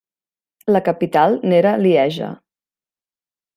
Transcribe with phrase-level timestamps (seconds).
[0.75, 2.33] La capital n'era Lieja.